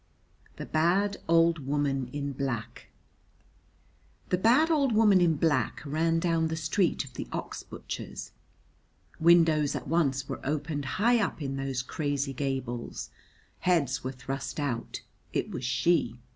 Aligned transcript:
The 0.55 0.65
Bad 0.65 1.17
Old 1.27 1.67
Woman 1.67 2.09
in 2.11 2.33
Black 2.33 2.87
The 4.29 4.37
bad 4.39 4.71
old 4.71 4.93
woman 4.93 5.21
in 5.21 5.35
black 5.35 5.83
ran 5.85 6.17
down 6.19 6.47
the 6.47 6.55
street 6.55 7.05
of 7.05 7.13
the 7.13 7.27
ox 7.31 7.61
butchers. 7.61 8.31
Windows 9.19 9.75
at 9.75 9.87
once 9.87 10.27
were 10.27 10.41
opened 10.43 10.85
high 10.97 11.19
up 11.23 11.39
in 11.39 11.55
those 11.55 11.83
crazy 11.83 12.33
gables; 12.33 13.11
heads 13.59 14.03
were 14.03 14.11
thrust 14.11 14.59
out: 14.59 15.03
it 15.33 15.51
was 15.51 15.63
she. 15.65 16.17